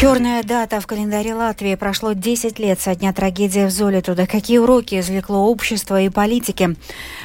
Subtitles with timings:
[0.00, 1.74] Черная дата в календаре Латвии.
[1.74, 4.26] Прошло 10 лет со дня трагедии в Золитуда.
[4.26, 6.74] Какие уроки извлекло общество и политики?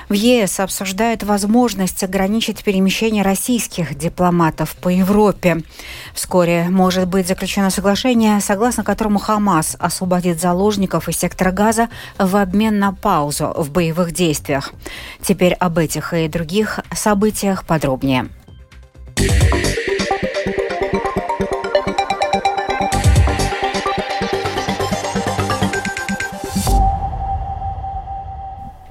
[0.10, 5.64] В ЕС обсуждают возможность ограничить перемещение российских дипломатов по Европе.
[6.14, 11.88] Вскоре может быть заключено соглашение, согласно которому Хамас освободит заложников из сектора Газа
[12.20, 14.74] в обмен на паузу в боевых действиях.
[15.22, 18.28] Теперь об этих и других событиях подробнее.
[19.26, 19.65] yeah.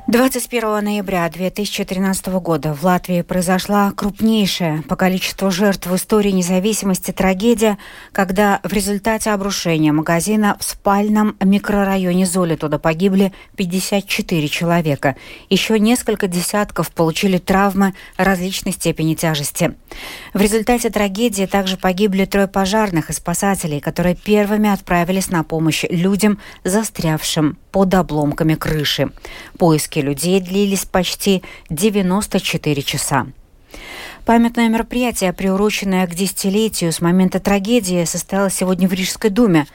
[0.06, 7.78] 21 ноября 2013 года в Латвии произошла крупнейшая по количеству жертв в истории независимости трагедия,
[8.12, 15.16] когда в результате обрушения магазина в спальном микрорайоне Золи туда погибли 54 человека.
[15.48, 19.74] Еще несколько десятков получили травмы различной степени тяжести.
[20.34, 26.38] В результате трагедии также погибли трое пожарных и спасателей, которые первыми отправились на помощь людям,
[26.62, 29.10] застрявшим под обломками крыши.
[29.58, 33.26] Поиски людей длились почти 94 часа.
[34.24, 39.66] Памятное мероприятие, приуроченное к десятилетию с момента трагедии, состоялось сегодня в Рижской думе.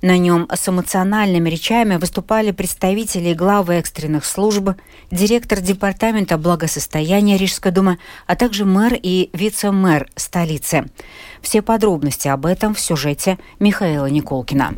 [0.00, 4.70] На нем с эмоциональными речами выступали представители главы экстренных служб,
[5.10, 10.86] директор департамента благосостояния Рижской думы, а также мэр и вице-мэр столицы.
[11.42, 14.74] Все подробности об этом в сюжете Михаила Николкина.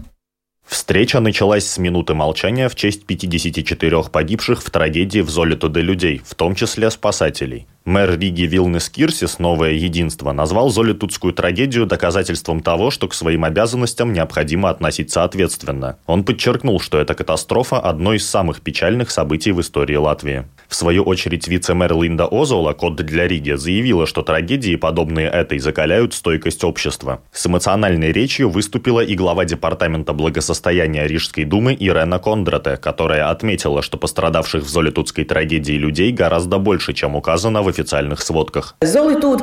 [0.73, 6.35] Встреча началась с минуты молчания в честь 54 погибших в трагедии в Золитуде людей, в
[6.35, 7.67] том числе спасателей.
[7.85, 14.13] Мэр Риги Вилнес Кирсис «Новое единство» назвал Золитудскую трагедию доказательством того, что к своим обязанностям
[14.13, 15.99] необходимо относиться ответственно.
[16.07, 20.45] Он подчеркнул, что эта катастрофа– одно из самых печальных событий в истории Латвии.
[20.69, 26.15] В свою очередь вице-мэр Линда Озола, код для Риги, заявила, что трагедии, подобные этой, закаляют
[26.15, 27.21] стойкость общества.
[27.33, 33.99] С эмоциональной речью выступила и глава Департамента благосостояния Рижской думы Ирена Кондрате, которая отметила, что
[33.99, 38.75] пострадавших в Золитудской трагедии людей гораздо больше, чем указано в официальных сводках.
[38.81, 39.43] Золитуд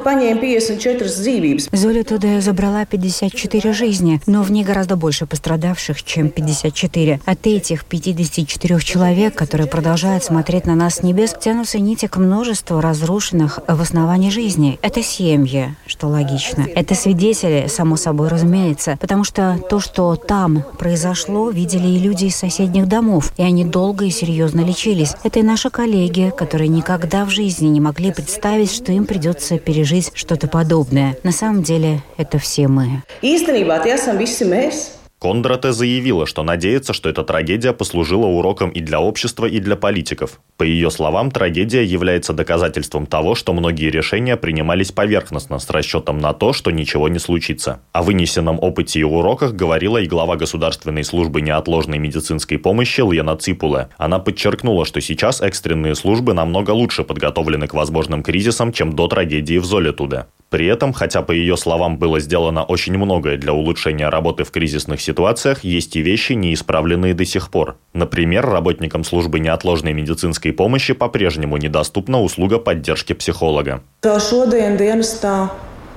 [1.72, 7.22] Золитуда забрала 54 жизни, но в ней гораздо больше пострадавших, чем 54.
[7.26, 12.80] От этих 54 человек, которые продолжают смотреть на нас с небес, тянутся нити к множеству
[12.82, 14.80] разрушенных в основании жизни.
[14.82, 16.66] Это семьи, что логично.
[16.76, 22.36] Это свидетели, само собой разумеется, потому что то, что там произошло, видели и люди из
[22.36, 25.16] соседних домов, и они долго и серьезно лечились.
[25.24, 30.12] Это и наши коллеги, которые никогда в жизни не могли представить, что им придется пережить
[30.14, 31.16] что-то подобное.
[31.24, 33.04] На самом деле, это все мы.
[33.22, 34.99] Tie esam visi mēs.
[35.20, 40.40] Кондрате заявила, что надеется, что эта трагедия послужила уроком и для общества, и для политиков.
[40.56, 46.32] По ее словам, трагедия является доказательством того, что многие решения принимались поверхностно, с расчетом на
[46.32, 47.82] то, что ничего не случится.
[47.92, 53.90] О вынесенном опыте и уроках говорила и глава Государственной службы неотложной медицинской помощи Лена Ципуле.
[53.98, 59.58] Она подчеркнула, что сейчас экстренные службы намного лучше подготовлены к возможным кризисам, чем до трагедии
[59.58, 60.28] в Золетуде.
[60.50, 65.00] При этом, хотя по ее словам было сделано очень многое для улучшения работы в кризисных
[65.00, 67.78] ситуациях, есть и вещи, не исправленные до сих пор.
[67.94, 73.84] Например, работникам службы неотложной медицинской помощи по-прежнему недоступна услуга поддержки психолога.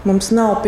[0.05, 0.63] Mums nav.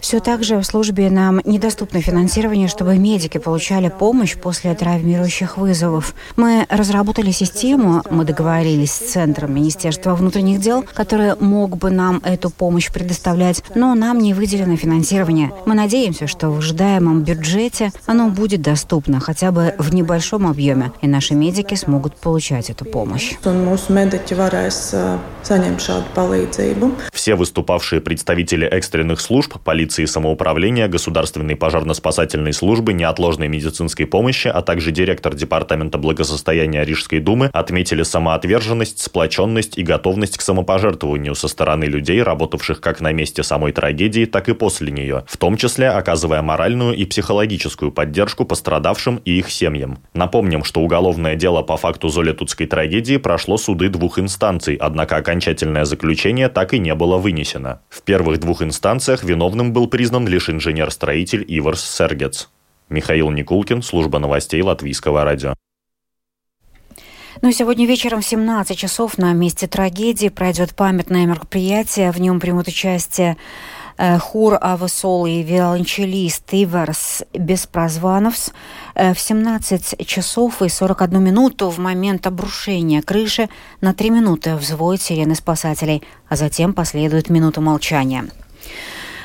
[0.00, 6.14] Все так же в службе нам недоступно финансирование, чтобы медики получали помощь после травмирующих вызовов.
[6.36, 12.50] Мы разработали систему, мы договорились с Центром Министерства внутренних дел, который мог бы нам эту
[12.50, 15.52] помощь предоставлять, но нам не выделено финансирование.
[15.64, 21.06] Мы надеемся, что в ожидаемом бюджете оно будет доступно хотя бы в небольшом объеме, и
[21.06, 23.34] наши медики смогут получать эту помощь.
[27.12, 34.90] Все выступавшие представители экстренных служб, полиции самоуправления, государственной пожарно-спасательной службы, неотложной медицинской помощи, а также
[34.90, 42.22] директор Департамента благосостояния Рижской думы отметили самоотверженность, сплоченность и готовность к самопожертвованию со стороны людей,
[42.22, 46.94] работавших как на месте самой трагедии, так и после нее, в том числе оказывая моральную
[46.94, 49.98] и психологическую поддержку пострадавшим и их семьям.
[50.14, 56.48] Напомним, что уголовное дело по факту Золетутской трагедии прошло суды двух инстанций, однако окончательное заключение
[56.48, 57.80] так и не было вынесено вынесено.
[57.88, 62.48] В первых двух инстанциях виновным был признан лишь инженер-строитель Иварс Сергец.
[62.88, 65.54] Михаил Никулкин, служба новостей Латвийского радио.
[67.40, 72.12] Ну и сегодня вечером в 17 часов на месте трагедии пройдет памятное мероприятие.
[72.12, 73.36] В нем примут участие
[73.98, 78.52] Э, Хур Авасол и виолончелист Иверс Беспрозвановс
[78.94, 83.48] э, в 17 часов и 41 минуту в момент обрушения крыши
[83.80, 88.26] на 3 минуты взводят сирены спасателей, а затем последует минута молчания.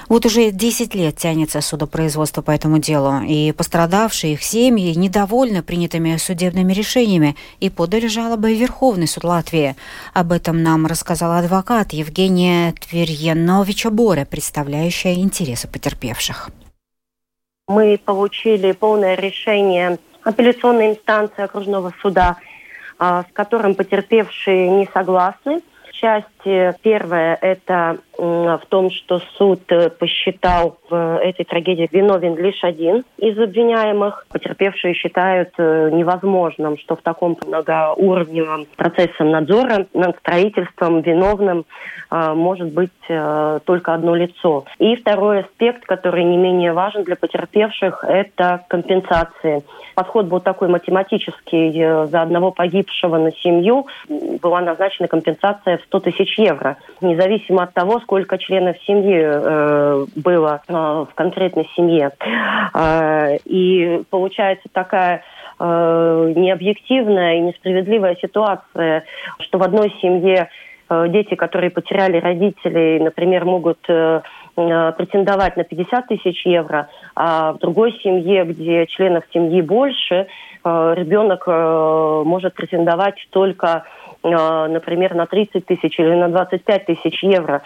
[0.09, 6.15] Вот уже 10 лет тянется судопроизводство по этому делу, и пострадавшие их семьи недовольны принятыми
[6.15, 9.75] судебными решениями и подали жалобы в Верховный суд Латвии.
[10.13, 16.51] Об этом нам рассказал адвокат Евгения Тверьяновича Боре, представляющая интересы потерпевших.
[17.67, 22.37] Мы получили полное решение апелляционной инстанции окружного суда,
[22.97, 25.61] а, с которым потерпевшие не согласны–
[25.99, 26.36] части.
[26.81, 33.37] Первое– это в том, что суд э, посчитал в этой трагедии виновен лишь один из
[33.37, 34.25] обвиняемых.
[34.29, 41.65] Потерпевшие считают э, невозможным, что в таком многоуровневом процессе надзора над строительством виновным
[42.09, 44.65] э, может быть только одно лицо.
[44.79, 49.63] И второй аспект, который не менее важен для потерпевших, это компенсации.
[49.95, 52.07] Подход был такой математический.
[52.07, 57.99] За одного погибшего на семью была назначена компенсация в 100 тысяч евро, независимо от того,
[57.99, 62.11] сколько членов семьи э, было э, в конкретной семье.
[62.73, 65.23] Э, и получается такая
[65.59, 69.03] э, необъективная и несправедливая ситуация,
[69.39, 70.49] что в одной семье
[70.89, 74.21] э, дети, которые потеряли родителей, например, могут э,
[74.57, 80.27] претендовать на 50 тысяч евро, а в другой семье, где членов семьи больше,
[80.63, 83.85] э, ребенок э, может претендовать только
[84.23, 87.61] Э, например, на 30 тысяч или на 25 тысяч евро.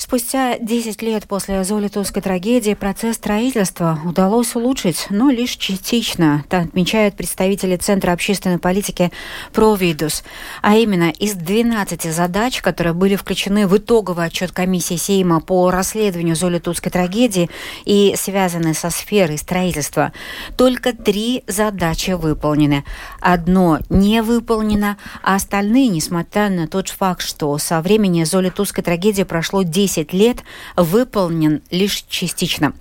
[0.00, 7.76] Спустя 10 лет после Золитовской трагедии процесс строительства удалось улучшить, но лишь частично, отмечают представители
[7.76, 9.12] Центра общественной политики
[9.52, 10.24] Провидус.
[10.62, 16.34] А именно, из 12 задач, которые были включены в итоговый отчет комиссии Сейма по расследованию
[16.34, 17.50] Золитовской трагедии
[17.84, 20.14] и связанные со сферой строительства,
[20.56, 22.84] только три задачи выполнены.
[23.20, 29.62] Одно не выполнено, а остальные, несмотря на тот факт, что со времени Золитовской трагедии прошло
[29.62, 30.44] 10 10 лет
[30.76, 32.72] выполнен лишь частично.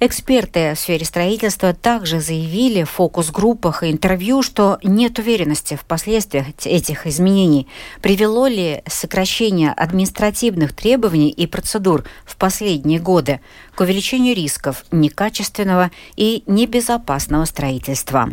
[0.00, 6.46] Эксперты в сфере строительства также заявили в фокус-группах и интервью, что нет уверенности в последствиях
[6.64, 7.68] этих изменений.
[8.02, 13.40] Привело ли сокращение административных требований и процедур в последние годы
[13.74, 18.30] к увеличению рисков некачественного и небезопасного строительства?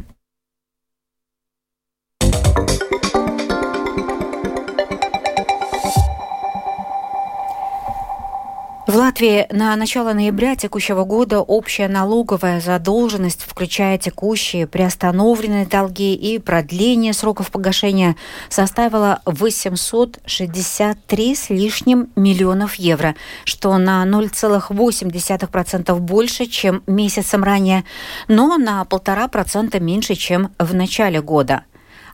[8.93, 16.37] В Латвии на начало ноября текущего года общая налоговая задолженность, включая текущие приостановленные долги и
[16.37, 18.15] продление сроков погашения,
[18.49, 27.85] составила 863 с лишним миллионов евро, что на 0,8% больше, чем месяцем ранее,
[28.27, 31.63] но на полтора процента меньше, чем в начале года.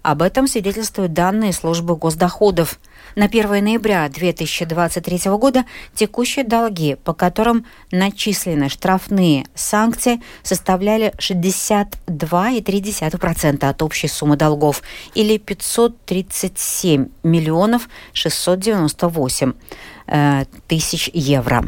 [0.02, 2.78] Об этом свидетельствуют данные службы госдоходов.
[3.16, 13.82] На 1 ноября 2023 года текущие долги, по которым начислены штрафные санкции, составляли 62,3% от
[13.82, 14.84] общей суммы долгов
[15.16, 19.54] или 537 миллионов 698
[20.08, 21.68] э, тысяч евро.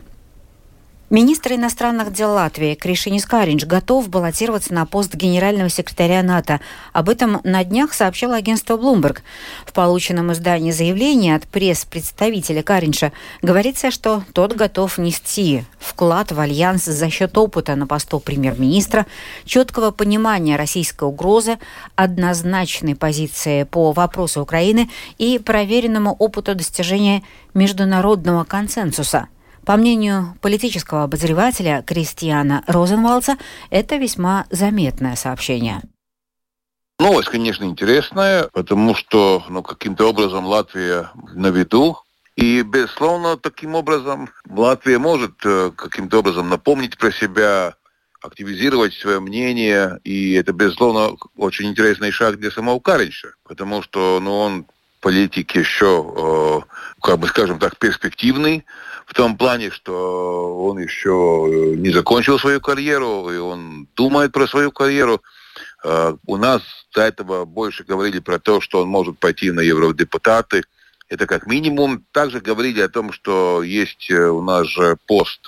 [1.11, 6.61] Министр иностранных дел Латвии Кришинис Каринч готов баллотироваться на пост генерального секретаря НАТО.
[6.93, 9.19] Об этом на днях сообщило агентство Bloomberg.
[9.65, 13.11] В полученном издании заявления от пресс-представителя Каринча
[13.41, 19.05] говорится, что тот готов нести вклад в альянс за счет опыта на посту премьер-министра,
[19.43, 21.57] четкого понимания российской угрозы,
[21.97, 27.21] однозначной позиции по вопросу Украины и проверенному опыту достижения
[27.53, 29.27] международного консенсуса–
[29.65, 33.37] по мнению политического обозревателя Кристиана Розенвалца,
[33.69, 35.81] это весьма заметное сообщение.
[36.99, 41.97] Новость, конечно, интересная, потому что ну, каким-то образом Латвия на виду.
[42.35, 47.73] И, безусловно, таким образом Латвия может э, каким-то образом напомнить про себя,
[48.21, 49.99] активизировать свое мнение.
[50.03, 54.65] И это, безусловно, очень интересный шаг для самого Каринча, потому что ну, он
[55.01, 56.59] политик еще, э,
[57.01, 58.65] как бы скажем так, перспективный
[59.05, 64.47] в том плане, что он еще э, не закончил свою карьеру, и он думает про
[64.47, 65.21] свою карьеру.
[65.83, 66.61] Э, у нас
[66.95, 70.63] до этого больше говорили про то, что он может пойти на евродепутаты.
[71.09, 72.05] Это как минимум.
[72.13, 75.45] Также говорили о том, что есть у нас же пост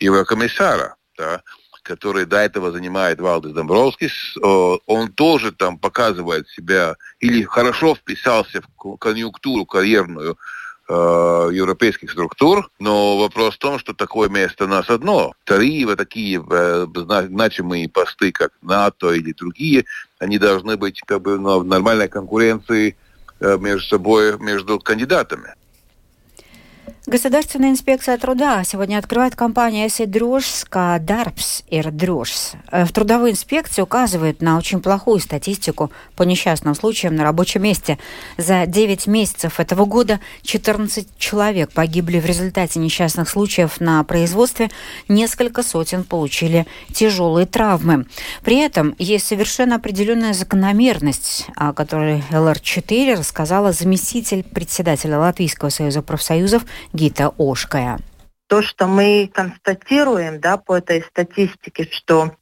[0.00, 1.42] еврокомиссара, да,
[1.88, 4.36] который до этого занимает Валдис Домбровскис.
[4.42, 10.36] Он тоже там показывает себя или хорошо вписался в конъюнктуру карьерную
[10.88, 10.92] э,
[11.52, 15.32] европейских структур, но вопрос в том, что такое место у нас одно.
[15.44, 16.86] Три вот такие э,
[17.30, 19.86] значимые посты, как НАТО или другие,
[20.18, 22.96] они должны быть как бы в нормальной конкуренции
[23.40, 25.54] э, между собой, между кандидатами.
[27.06, 32.52] Государственная инспекция труда сегодня открывает компания «Эсидрожска Дарпс Ирдрожс».
[32.70, 37.98] Э, в трудовой инспекции указывает на очень плохую статистику по несчастным случаям на рабочем месте.
[38.36, 44.68] За 9 месяцев этого года 14 человек погибли в результате несчастных случаев на производстве,
[45.08, 48.06] несколько сотен получили тяжелые травмы.
[48.42, 56.66] При этом есть совершенно определенная закономерность, о которой ЛР-4 рассказала заместитель председателя Латвийского союза профсоюзов
[56.98, 58.00] Гита Ошкая.
[58.48, 62.32] То, что мы констатируем да, по этой статистике, что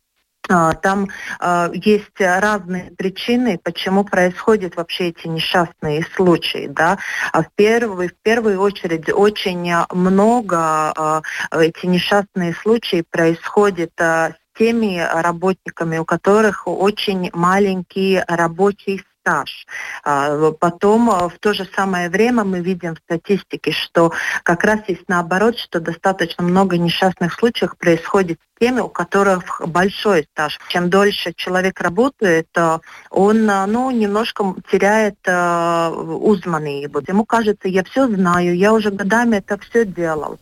[0.48, 1.08] а, там
[1.40, 6.68] а, есть разные причины, почему происходят вообще эти несчастные случаи.
[6.68, 6.96] Да?
[7.32, 11.22] А в, первую, в первую очередь очень много а,
[11.52, 19.66] эти несчастные случаи происходят с теми работниками, у которых очень маленький рабочий стаж.
[20.04, 24.12] А, потом а, в то же самое время мы видим в статистике, что
[24.44, 30.28] как раз есть наоборот, что достаточно много несчастных случаев происходит с теми, у которых большой
[30.32, 30.60] стаж.
[30.68, 32.80] Чем дольше человек работает, а,
[33.10, 36.82] он ну, немножко теряет узнанный.
[37.08, 40.38] Ему кажется, я все знаю, я уже годами это все делал.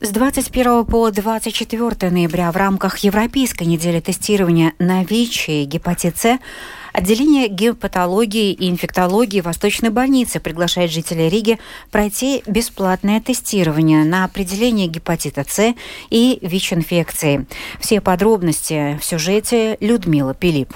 [0.00, 6.38] С 21 по 24 ноября в рамках Европейской недели тестирования на ВИЧ и гепатит С
[6.96, 11.58] Отделение гепатологии и инфектологии Восточной больницы приглашает жителей Риги
[11.90, 15.74] пройти бесплатное тестирование на определение гепатита С
[16.08, 17.46] и ВИЧ-инфекции.
[17.80, 20.72] Все подробности в сюжете Людмила Пилип.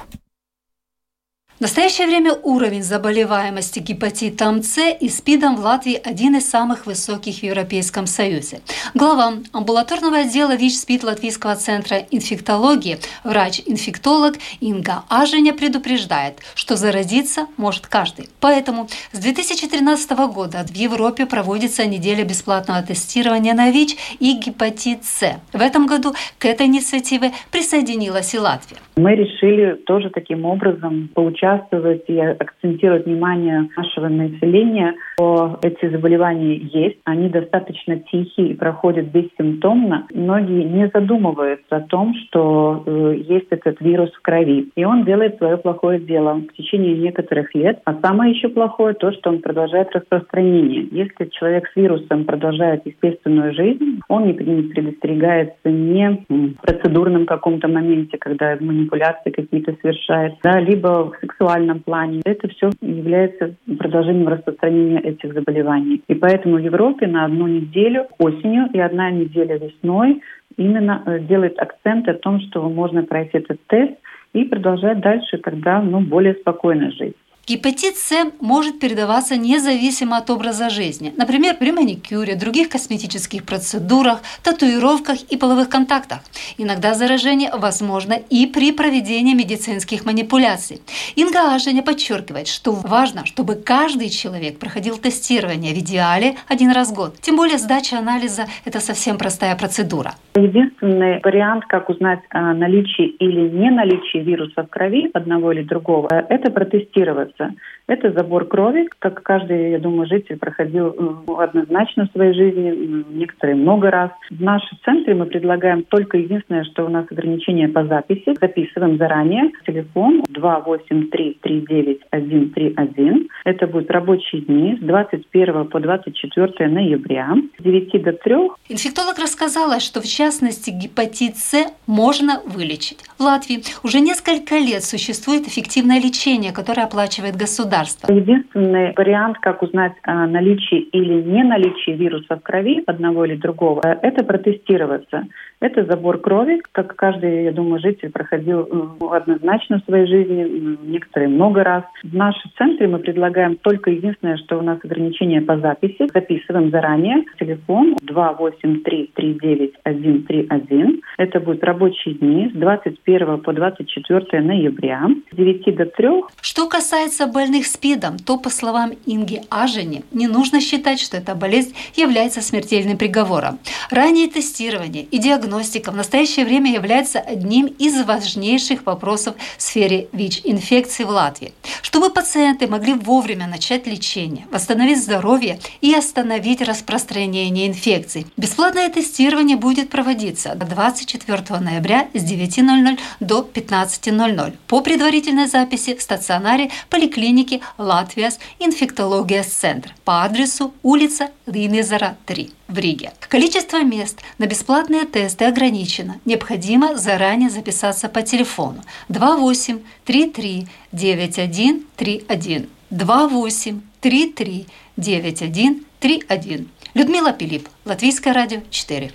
[1.60, 7.40] В настоящее время уровень заболеваемости гепатитом С и СПИДом в Латвии один из самых высоких
[7.40, 8.60] в Европейском Союзе.
[8.94, 18.30] Глава амбулаторного отдела ВИЧ-СПИД Латвийского центра инфектологии, врач-инфектолог Инга Аженя предупреждает, что заразиться может каждый.
[18.40, 25.38] Поэтому с 2013 года в Европе проводится неделя бесплатного тестирования на ВИЧ и гепатит С.
[25.52, 28.78] В этом году к этой инициативе присоединилась и Латвия.
[28.96, 36.56] Мы решили тоже таким образом получать участвовать и акцентировать внимание нашего населения, что эти заболевания
[36.56, 40.06] есть, они достаточно тихие и проходят бессимптомно.
[40.12, 45.36] Многие не задумываются о том, что э, есть этот вирус в крови, и он делает
[45.36, 47.80] свое плохое дело в течение некоторых лет.
[47.84, 50.88] А самое еще плохое то, что он продолжает распространение.
[50.90, 58.16] Если человек с вирусом продолжает естественную жизнь, он не предостерегается не в процедурном каком-то моменте,
[58.18, 62.22] когда манипуляции какие-то совершает, да, либо в сексуальном плане.
[62.24, 66.02] Это все является продолжением распространения этих заболеваний.
[66.08, 70.22] И поэтому в Европе на одну неделю осенью и одна неделя весной
[70.56, 73.94] именно э, делает акцент о том, что можно пройти этот тест
[74.32, 77.16] и продолжать дальше тогда ну, более спокойно жить.
[77.46, 85.20] Гепатит С может передаваться независимо от образа жизни, например, при маникюре, других косметических процедурах, татуировках
[85.22, 86.20] и половых контактах.
[86.58, 90.80] Иногда заражение возможно и при проведении медицинских манипуляций.
[91.16, 96.94] Инга Аженя подчеркивает, что важно, чтобы каждый человек проходил тестирование в идеале один раз в
[96.94, 97.16] год.
[97.20, 100.14] Тем более сдача анализа– это совсем простая процедура.
[100.36, 106.52] Единственный вариант, как узнать наличие или не наличие вируса в крови одного или другого, это
[106.52, 107.54] протестироваться arası
[107.90, 110.94] Это забор крови, как каждый, я думаю, житель проходил
[111.26, 114.12] однозначно в своей жизни, некоторые много раз.
[114.30, 118.36] В нашем центре мы предлагаем только единственное, что у нас ограничение по записи.
[118.40, 119.50] Записываем заранее.
[119.66, 123.26] Телефон 283-39-131.
[123.44, 128.34] Это будут рабочие дни с 21 по 24 ноября с 9 до 3.
[128.68, 133.00] Инфектолог рассказала, что в частности гепатит С можно вылечить.
[133.18, 138.12] В Латвии уже несколько лет существует эффективное лечение, которое оплачивает государство государства.
[138.12, 143.80] Единственный вариант, как узнать о наличии или не наличии вируса в крови одного или другого,
[143.84, 145.26] это протестироваться.
[145.60, 148.66] Это забор крови, как каждый, я думаю, житель проходил
[149.12, 151.84] однозначно в своей жизни, некоторые много раз.
[152.02, 156.08] В нашем центре мы предлагаем только единственное, что у нас ограничение по записи.
[156.14, 157.26] Записываем заранее.
[157.38, 161.02] Телефон 283-39-131.
[161.18, 166.08] Это будут рабочие дни с 21 по 24 ноября с 9 до 3.
[166.40, 171.74] Что касается больных СПИДом, то, по словам Инги Ажени, не нужно считать, что эта болезнь
[171.96, 173.58] является смертельным приговором.
[173.90, 181.04] Раннее тестирование и диагностика в настоящее время является одним из важнейших вопросов в сфере ВИЧ-инфекции
[181.04, 181.52] в Латвии.
[181.82, 189.90] Чтобы пациенты могли вовремя начать лечение, восстановить здоровье и остановить распространение инфекций, бесплатное тестирование будет
[189.90, 199.42] проводиться 24 ноября с 9.00 до 15.00 по предварительной записи в стационаре поликлиники Латвиас инфектология
[199.42, 203.12] центр по адресу улица Линезера 3 в Риге.
[203.28, 206.20] Количество мест на бесплатные тесты ограничено.
[206.24, 216.68] Необходимо заранее записаться по телефону 28 33 91 31 28 33 91 31.
[216.94, 219.12] Людмила Пилип, Латвийское радио 4.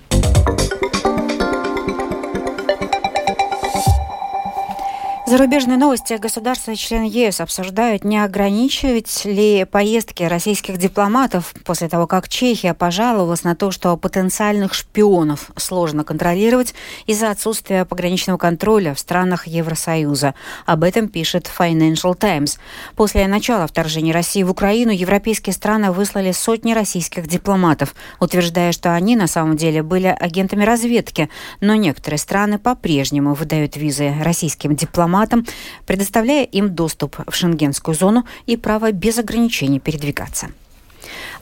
[5.28, 6.14] Зарубежные новости.
[6.14, 12.74] Государства и члены ЕС обсуждают, не ограничивать ли поездки российских дипломатов после того, как Чехия
[12.74, 20.36] пожаловалась на то, что потенциальных шпионов сложно контролировать из-за отсутствия пограничного контроля в странах Евросоюза.
[20.64, 22.60] Об этом пишет Financial Times.
[22.94, 29.16] После начала вторжения России в Украину европейские страны выслали сотни российских дипломатов, утверждая, что они
[29.16, 31.28] на самом деле были агентами разведки,
[31.60, 35.46] но некоторые страны по-прежнему выдают визы российским дипломатам дипломатам,
[35.86, 40.48] предоставляя им доступ в шенгенскую зону и право без ограничений передвигаться.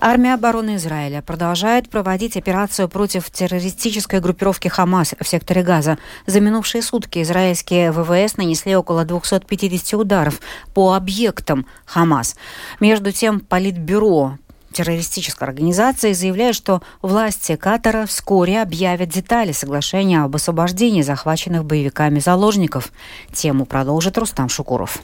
[0.01, 5.97] Армия обороны Израиля продолжает проводить операцию против террористической группировки Хамас в секторе Газа.
[6.27, 10.41] За минувшие сутки израильские ВВС нанесли около 250 ударов
[10.75, 12.37] по объектам Хамас.
[12.81, 14.37] Между тем, Политбюро
[14.75, 22.93] террористической организации заявляет, что власти Катара вскоре объявят детали соглашения об освобождении захваченных боевиками заложников.
[23.33, 25.03] Тему продолжит Рустам Шукуров.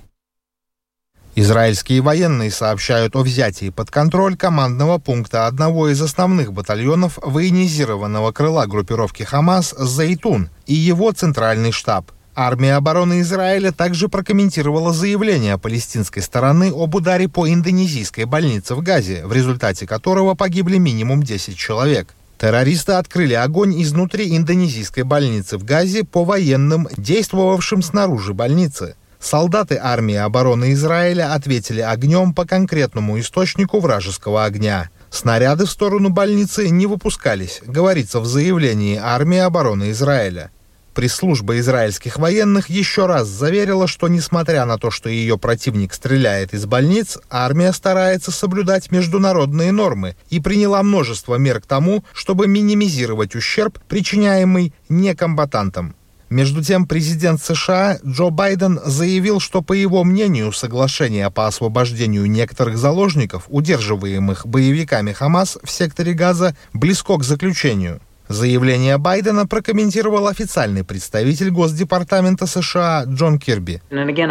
[1.37, 8.67] Израильские военные сообщают о взятии под контроль командного пункта одного из основных батальонов военизированного крыла
[8.67, 12.11] группировки «Хамас» «Зайтун» и его центральный штаб–
[12.43, 19.27] Армия обороны Израиля также прокомментировала заявление палестинской стороны об ударе по индонезийской больнице в Газе,
[19.27, 22.15] в результате которого погибли минимум 10 человек.
[22.39, 28.95] Террористы открыли огонь изнутри индонезийской больницы в Газе по военным, действовавшим снаружи больницы.
[29.21, 34.89] Солдаты армии обороны Израиля ответили огнем по конкретному источнику вражеского огня.
[35.11, 40.51] Снаряды в сторону больницы не выпускались, говорится в заявлении армии обороны Израиля.
[40.95, 46.67] Пресс-служба израильских военных еще раз заверила, что несмотря на то, что ее противник стреляет из
[46.67, 53.79] больниц, армия старается соблюдать международные нормы и приняла множество мер к тому, чтобы минимизировать ущерб,
[53.89, 55.95] причиняемый некомбатантам.
[56.29, 62.79] Между тем, президент США Джо Байден заявил, что, по его мнению, соглашение по освобождению некоторых
[62.79, 68.01] заложников, удерживаемых боевиками Хамас в секторе Газа, близко к заключению–
[68.31, 73.81] Заявление Байдена прокомментировал официальный представитель Госдепартамента США Джон Кирби.
[73.91, 74.31] Again,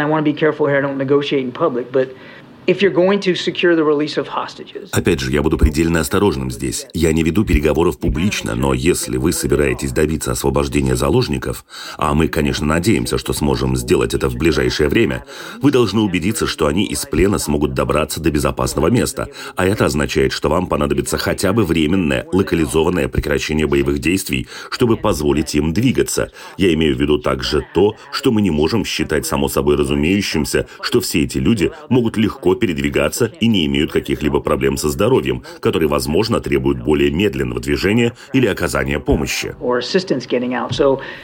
[1.52, 2.08] public, but
[4.92, 6.86] Опять же, я буду предельно осторожным здесь.
[6.94, 11.64] Я не веду переговоров публично, но если вы собираетесь добиться освобождения заложников,
[11.96, 15.24] а мы, конечно, надеемся, что сможем сделать это в ближайшее время,
[15.62, 20.32] вы должны убедиться, что они из плена смогут добраться до безопасного места, а это означает,
[20.32, 26.30] что вам понадобится хотя бы временное, локализованное прекращение боевых действий, чтобы позволить им двигаться.
[26.56, 31.00] Я имею в виду также то, что мы не можем считать само собой разумеющимся, что
[31.00, 36.40] все эти люди могут легко передвигаться и не имеют каких-либо проблем со здоровьем, которые, возможно,
[36.40, 39.54] требуют более медленного движения или оказания помощи.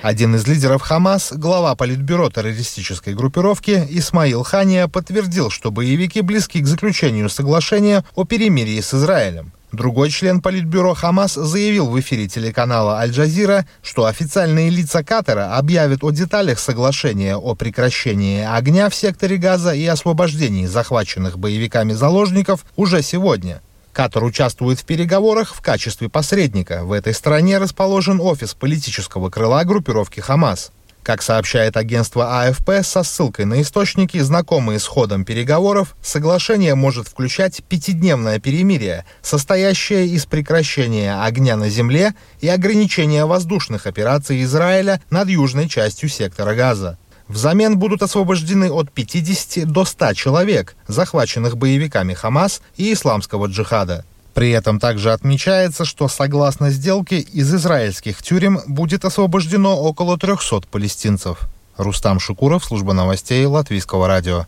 [0.02, 6.66] Один из лидеров Хамас, глава политбюро террористической группировки Исмаил Хания подтвердил, что боевики близки к
[6.66, 9.52] заключению соглашения о перемирии с Израилем.
[9.76, 16.12] Другой член Политбюро Хамас заявил в эфире телеканала Аль-Джазира, что официальные лица Катара объявят о
[16.12, 23.60] деталях соглашения о прекращении огня в секторе Газа и освобождении захваченных боевиками заложников уже сегодня.
[23.92, 26.84] Катар участвует в переговорах в качестве посредника.
[26.84, 30.72] В этой стране расположен офис политического крыла группировки «Хамас».
[31.06, 37.62] Как сообщает агентство АФП со ссылкой на источники, знакомые с ходом переговоров, соглашение может включать
[37.62, 45.68] пятидневное перемирие, состоящее из прекращения огня на земле и ограничения воздушных операций Израиля над южной
[45.68, 46.98] частью сектора Газа.
[47.28, 54.04] Взамен будут освобождены от 50 до 100 человек, захваченных боевиками Хамас и исламского джихада.
[54.36, 61.48] При этом также отмечается, что согласно сделке из израильских тюрем будет освобождено около 300 палестинцев.
[61.78, 64.44] Рустам Шукуров, служба новостей Латвийского радио.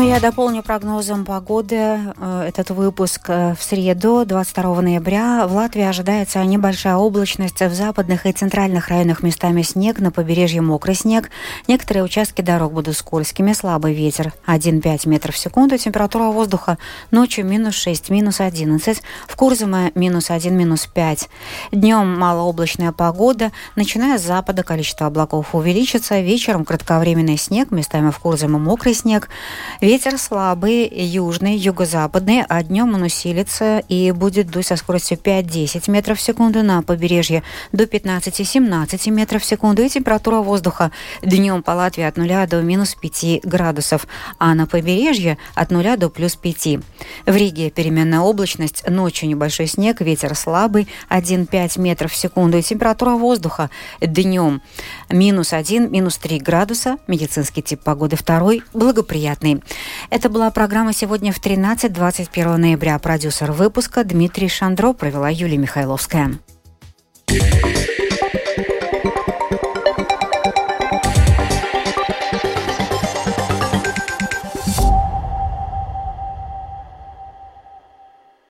[0.00, 3.22] Я дополню прогнозом погоды э, этот выпуск.
[3.28, 7.60] Э, в среду, 22 ноября, в Латвии ожидается небольшая облачность.
[7.60, 11.30] В западных и центральных районах местами снег, на побережье мокрый снег.
[11.68, 15.76] Некоторые участки дорог будут скользкими, слабый ветер 1,5 метров в секунду.
[15.76, 16.78] Температура воздуха
[17.10, 19.02] ночью минус 6, минус 11.
[19.26, 21.28] В Курзаме минус 1, минус 5.
[21.72, 23.52] Днем малооблачная погода.
[23.76, 26.20] Начиная с запада количество облаков увеличится.
[26.20, 29.28] Вечером кратковременный снег, местами в Курзаме мокрый снег.
[29.82, 36.20] Ветер слабый, южный, юго-западный, а днем он усилится и будет дуть со скоростью 5-10 метров
[36.20, 37.42] в секунду на побережье
[37.72, 39.82] до 15-17 метров в секунду.
[39.82, 44.06] И температура воздуха днем по Латвии от 0 до минус 5 градусов,
[44.38, 46.78] а на побережье от 0 до плюс 5.
[47.26, 52.56] В Риге переменная облачность, ночью небольшой снег, ветер слабый, 1-5 метров в секунду.
[52.56, 53.68] И температура воздуха
[54.00, 54.62] днем
[55.10, 56.98] минус 1, минус 3 градуса.
[57.08, 59.60] Медицинский тип погоды второй, благоприятный.
[60.10, 62.98] Это была программа сегодня в 13-21 ноября.
[62.98, 66.32] Продюсер выпуска Дмитрий Шандро провела Юлия Михайловская.
[67.28, 67.91] Yeah.